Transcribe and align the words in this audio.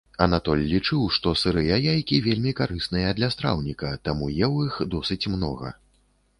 Анатоль 0.25 0.61
лічыў, 0.69 1.03
што 1.17 1.33
сырыя 1.41 1.77
яйкі 1.91 2.19
вельмі 2.29 2.55
карысныя 2.61 3.13
для 3.21 3.31
страўніка, 3.37 3.93
таму 4.05 4.33
еў 4.51 4.59
іх 4.67 4.83
досыць 4.95 5.23
многа. 5.39 5.69